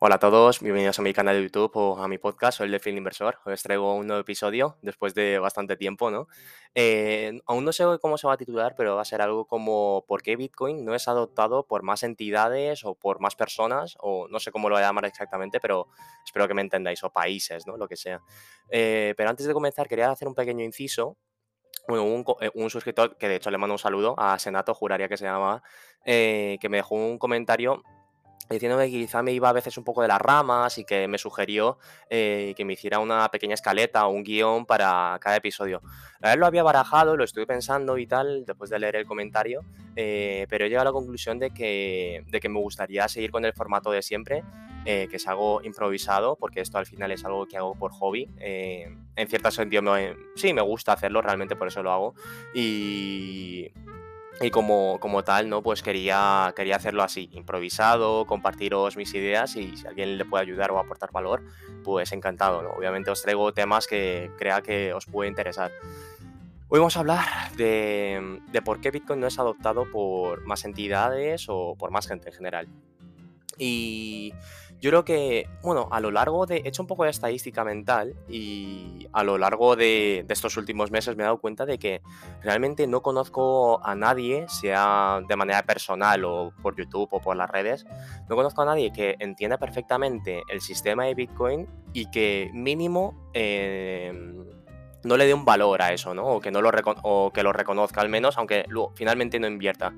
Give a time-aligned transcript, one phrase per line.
[0.00, 2.70] Hola a todos, bienvenidos a mi canal de YouTube o a mi podcast, soy el
[2.70, 3.40] de Film Inversor.
[3.44, 6.28] Os traigo un nuevo episodio después de bastante tiempo, ¿no?
[6.72, 10.04] Eh, aún no sé cómo se va a titular, pero va a ser algo como
[10.06, 13.96] ¿por qué Bitcoin no es adoptado por más entidades o por más personas?
[13.98, 15.88] O no sé cómo lo voy a llamar exactamente, pero
[16.24, 17.76] espero que me entendáis, o países, ¿no?
[17.76, 18.22] Lo que sea.
[18.70, 21.16] Eh, pero antes de comenzar, quería hacer un pequeño inciso.
[21.88, 25.16] Bueno, eh, un suscriptor, que de hecho le mando un saludo a Senato, juraría que
[25.16, 25.60] se llamaba,
[26.04, 27.82] que me dejó un comentario
[28.54, 31.18] diciendo que quizá me iba a veces un poco de las ramas y que me
[31.18, 35.82] sugirió eh, que me hiciera una pequeña escaleta o un guion para cada episodio.
[36.22, 39.64] A ver, lo había barajado, lo estuve pensando y tal, después de leer el comentario,
[39.96, 43.44] eh, pero he llegado a la conclusión de que, de que me gustaría seguir con
[43.44, 44.42] el formato de siempre,
[44.84, 48.28] eh, que es algo improvisado, porque esto al final es algo que hago por hobby.
[48.38, 49.82] en cierto sentido,
[50.34, 52.14] sí, me gusta hacerlo, realmente por eso lo hago.
[52.54, 53.70] Y,
[54.40, 55.62] y como, como tal, ¿no?
[55.62, 60.70] Pues quería, quería hacerlo así, improvisado, compartiros mis ideas y si alguien le puede ayudar
[60.70, 61.42] o aportar valor,
[61.84, 62.58] pues encantado.
[62.76, 65.72] Obviamente os traigo temas que crea que os puede interesar.
[66.68, 67.24] Hoy vamos a hablar
[67.56, 72.28] de, de por qué Bitcoin no es adoptado por más entidades o por más gente
[72.28, 72.68] en general.
[73.58, 74.32] Y
[74.80, 76.58] yo creo que, bueno, a lo largo de.
[76.58, 81.16] He hecho un poco de estadística mental y a lo largo de, estos últimos meses
[81.16, 82.00] me he dado cuenta de que
[82.42, 87.50] realmente no conozco a nadie, sea de manera personal o por YouTube o por las
[87.50, 87.86] redes,
[88.28, 93.30] no conozco a nadie que entienda perfectamente el sistema de Bitcoin y que mínimo.
[93.32, 94.57] Em,
[95.08, 96.26] no le dé un valor a eso, ¿no?
[96.26, 96.70] O que, no lo,
[97.02, 99.94] o que lo reconozca al menos, aunque luego, finalmente no invierta.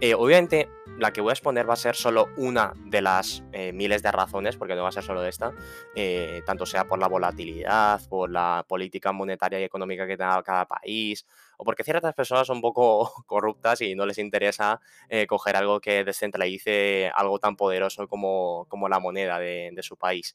[0.00, 3.72] Eh, obviamente, la que voy a exponer va a ser solo una de las eh,
[3.72, 5.52] miles de razones, porque no va a ser solo esta,
[5.94, 10.66] eh, tanto sea por la volatilidad, por la política monetaria y económica que tenga cada
[10.66, 11.26] país,
[11.58, 14.80] o porque ciertas personas son un poco corruptas y no les interesa
[15.28, 20.34] coger algo que descentralice algo tan poderoso como, como la moneda de su país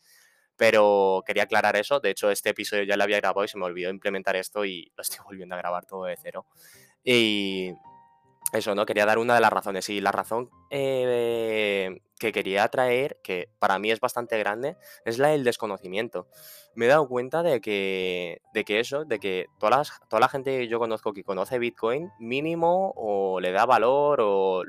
[0.59, 2.01] pero quería aclarar eso.
[2.01, 4.91] De hecho, este episodio ya lo había grabado y se me olvidó implementar esto y
[4.93, 6.45] lo estoy volviendo a grabar todo de cero.
[7.01, 7.71] Y
[8.51, 8.85] eso, ¿no?
[8.85, 9.87] Quería dar una de las razones.
[9.87, 14.75] Y la razón eh, que quería traer, que para mí es bastante grande,
[15.05, 16.27] es la del desconocimiento.
[16.75, 20.57] Me he dado cuenta de que, de que eso, de que toda, toda la gente
[20.57, 24.63] que yo conozco que conoce Bitcoin, mínimo o le da valor o,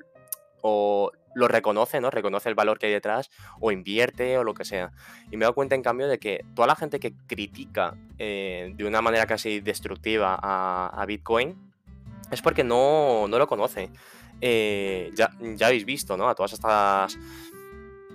[0.62, 2.10] o lo reconoce, ¿no?
[2.10, 3.30] Reconoce el valor que hay detrás
[3.60, 4.92] o invierte o lo que sea.
[5.30, 8.72] Y me he dado cuenta, en cambio, de que toda la gente que critica eh,
[8.74, 11.56] de una manera casi destructiva a, Bitcoin
[12.30, 13.90] es porque no, lo conoce.
[14.40, 16.28] Eh, ya, ya, habéis visto, ¿no?
[16.28, 17.18] A todas estas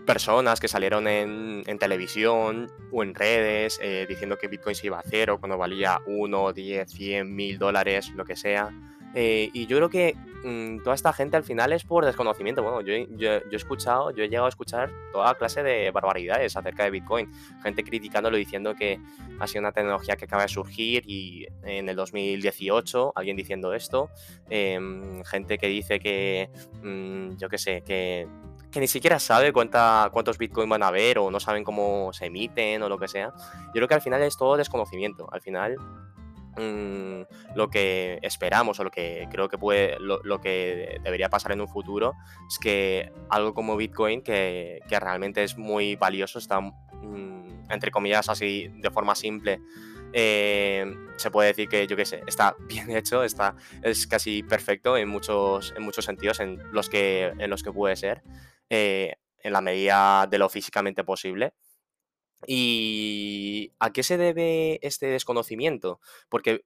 [0.06, 5.04] personas que salieron en, televisión o en redes eh, diciendo que Bitcoin se iba a
[5.04, 8.72] cero cuando valía 1, 10, 100, mil dólares, lo que sea.
[9.18, 12.62] Eh, y yo creo que mm, toda esta gente al final es por desconocimiento.
[12.62, 16.92] Bueno, yo, he escuchado, yo he llegado a escuchar toda clase de barbaridades acerca de
[16.92, 17.32] Bitcoin.
[17.64, 19.00] Gente criticándolo diciendo que
[19.40, 24.10] ha sido una tecnología que acaba de surgir y en el 2018 alguien diciendo esto.
[24.50, 26.50] Em, gente que dice que,
[26.84, 28.28] mm, yo qué sé, que
[28.76, 32.26] que ni siquiera sabe cuánta, cuántos Bitcoin van a haber o no saben cómo se
[32.26, 33.32] emiten o lo que sea.
[33.68, 35.30] Yo creo que al final es todo desconocimiento.
[35.32, 35.78] Al final
[36.58, 37.24] Mm,
[37.56, 41.68] lo que esperamos o lo que creo que puede, lo, que debería pasar en un
[41.68, 42.14] futuro
[42.48, 48.70] es que algo como Bitcoin, que, realmente es muy valioso, está, mm, entre comillas, así
[48.76, 49.60] de forma simple,
[50.14, 54.96] eh, se puede decir que, yo qué sé, está bien hecho, está, es casi perfecto
[54.96, 58.24] en muchos, en muchos sentidos en los que, en los que puede ser,
[58.70, 61.54] eh, en la medida de lo físicamente posible.
[62.48, 66.00] ¿Y a qué se debe este desconocimiento?
[66.30, 66.66] Porque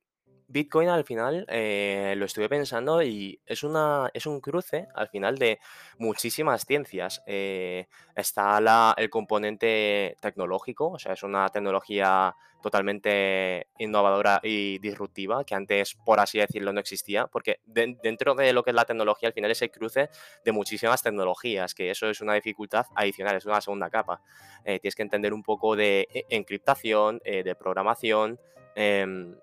[0.50, 5.38] Bitcoin al final eh, lo estuve pensando y es, una, es un cruce al final
[5.38, 5.60] de
[6.00, 7.22] muchísimas ciencias.
[7.28, 15.46] Eh, está la, el componente tecnológico, o sea, es una tecnología totalmente innovadora y disruptiva
[15.46, 19.30] que antes, por así decirlo, no existía, porque dentro de lo que es la tecnología
[19.30, 20.10] al final es el cruce
[20.44, 24.22] de muchísimas tecnologías, que eso es una dificultad adicional, es una segunda capa.
[24.66, 28.40] Eh, tienes que entender un poco de encriptación, de programación
[28.76, 29.36] em,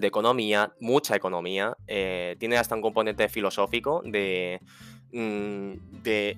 [0.00, 4.60] de economía, mucha economía, eh, tiene hasta un componente filosófico de,
[5.12, 6.36] mm, de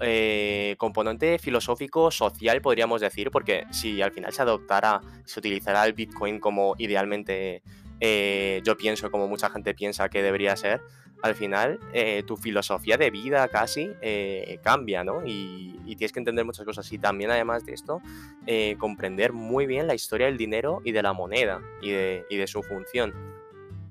[0.00, 5.94] eh, componente filosófico social, podríamos decir, porque si al final se adoptara, se utilizara el
[5.94, 7.62] Bitcoin como idealmente
[8.00, 10.80] eh, yo pienso, como mucha gente piensa que debería ser,
[11.22, 11.80] al final
[12.26, 13.92] tu filosofía de vida casi
[14.62, 15.22] cambia, ¿no?
[15.24, 16.92] Y, tienes que entender muchas cosas.
[16.92, 18.02] Y también, además de esto,
[18.78, 23.14] comprender muy bien la historia del dinero y de la moneda y de, su función.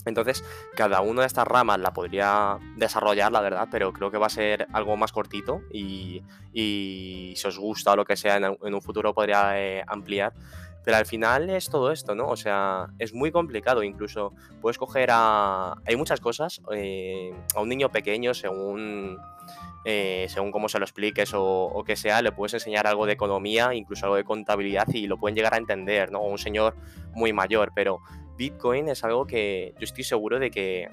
[0.06, 0.44] Entonces,
[0.76, 4.30] cada una de estas ramas la podría desarrollar, la verdad, pero creo que va a
[4.30, 6.24] ser algo más cortito y,
[6.54, 10.34] si os gusta o lo que sea, en, un futuro podría eh, ampliar.
[10.84, 12.28] Pero al final es todo esto, ¿no?
[12.28, 13.84] O sea, es muy complicado.
[13.84, 15.76] Incluso puedes coger a.
[15.86, 16.62] Hay muchas cosas.
[16.72, 19.18] Eh, a un niño pequeño, según.
[19.86, 23.12] Eh, según cómo se lo expliques o, o, que sea, le puedes enseñar algo de
[23.12, 26.20] economía, incluso algo de contabilidad y lo pueden llegar a entender, ¿no?
[26.20, 26.78] O un señor
[27.14, 28.00] muy mayor, pero
[28.38, 30.88] Bitcoin es algo que yo estoy seguro de que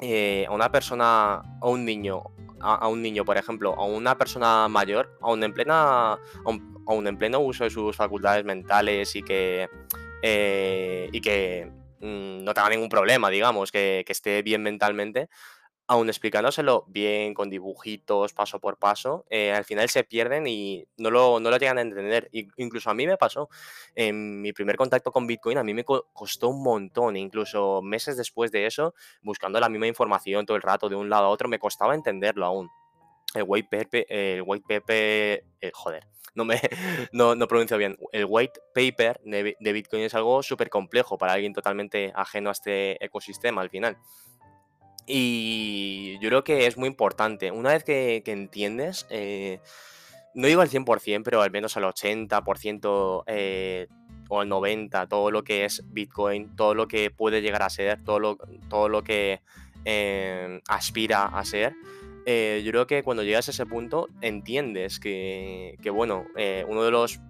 [0.00, 2.22] eh, a una persona, a un niño,
[2.60, 7.40] a, un niño, por ejemplo, a una persona mayor, aún en plena, aún, en pleno
[7.40, 9.68] uso de sus facultades mentales y que
[10.22, 11.70] eh, y que
[12.00, 15.28] mm, no tenga ningún problema, digamos, que, que esté bien mentalmente,
[15.88, 21.10] aún explicándoselo bien, con dibujitos, paso por paso, eh, al final se pierden y no
[21.10, 22.28] lo, no lo llegan a entender.
[22.58, 23.48] incluso a mí me pasó.
[23.94, 28.52] En mi primer contacto con Bitcoin, a mí me costó un montón, incluso meses después
[28.52, 31.58] de eso, buscando la misma información todo el rato de un lado a otro, me
[31.58, 32.68] costaba entenderlo aún.
[33.34, 36.60] El white paper, el white paper, eh, joder, no me
[37.12, 37.96] no, no, pronuncio bien.
[38.12, 42.52] El white paper de, de Bitcoin es algo súper complejo para alguien totalmente ajeno a
[42.52, 43.96] este ecosistema al final.
[45.08, 47.50] Y yo creo que es muy importante.
[47.50, 49.58] Una vez que, entiendes, eh,
[50.34, 53.88] no digo al 100%, pero al menos al 80% eh,
[54.28, 58.04] o al 90%, todo lo que es Bitcoin, todo lo que puede llegar a ser,
[58.04, 58.36] todo lo,
[58.68, 59.40] todo lo que
[59.86, 61.72] eh, aspira a ser,
[62.26, 66.26] yo creo que cuando llegas a ese punto entiendes que, bueno,
[66.66, 67.20] uno de los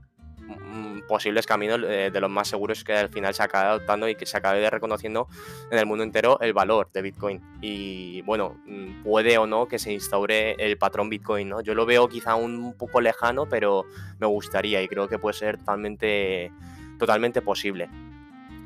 [1.09, 4.27] posibles caminos eh, de los más seguros que al final se acabe adoptando y que
[4.27, 5.27] se acabe reconociendo
[5.71, 7.43] en el mundo entero el valor de Bitcoin.
[7.61, 11.61] Y bueno, mm, puede o no que se instaure el patrón Bitcoin, ¿no?
[11.61, 13.87] Yo lo veo quizá un poco lejano, pero
[14.19, 16.53] me gustaría y creo que puede ser totalmente,
[16.99, 17.89] totalmente posible.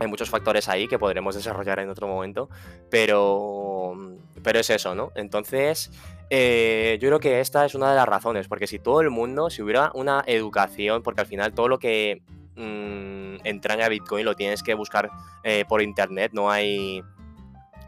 [0.00, 2.48] Hay muchos factores ahí que podremos desarrollar en otro momento,
[2.90, 3.94] pero,
[4.42, 5.12] pero es eso, ¿no?
[5.14, 5.92] Entonces,
[6.34, 9.50] eh, yo creo que esta es una de las razones, porque si todo el mundo,
[9.50, 12.22] si hubiera una educación, porque al final todo lo que
[12.56, 15.10] mmm, entraña Bitcoin lo tienes que buscar
[15.44, 17.02] eh, por internet, no hay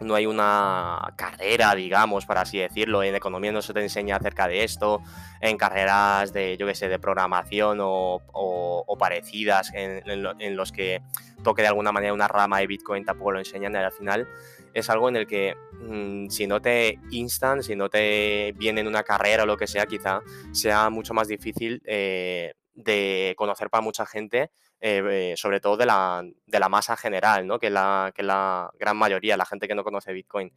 [0.01, 3.03] no hay una carrera, digamos, para así decirlo.
[3.03, 5.01] En economía no se te enseña acerca de esto.
[5.41, 11.01] En carreras de, yo qué sé, de programación o, parecidas, en, en, los que
[11.43, 13.73] toque de alguna manera una rama de Bitcoin, tampoco lo enseñan.
[13.73, 14.29] Y al final
[14.75, 18.87] es algo en el que mm, si no te instan, si no te viene en
[18.87, 20.21] una carrera o lo que sea, quizá
[20.53, 24.51] sea mucho más difícil eh, de conocer para mucha gente,
[24.81, 27.59] eh, eh, sobre todo de la, de la, masa general, ¿no?
[27.59, 30.53] que, la, que la gran mayoría, la gente que no conoce Bitcoin.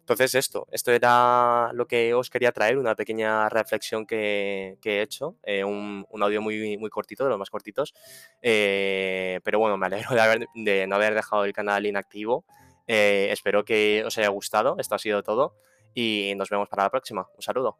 [0.00, 5.36] Entonces esto, esto era lo que os quería traer, una pequeña reflexión que, he hecho,
[5.66, 7.92] un, un, audio muy, muy cortito, de los más cortitos,
[8.40, 12.46] pero bueno, me alegro de, haber, de no haber dejado el canal inactivo
[12.88, 14.76] eh, espero que os haya gustado.
[14.78, 15.54] Esto ha sido todo
[15.94, 17.28] y nos vemos para la próxima.
[17.36, 17.78] Un saludo.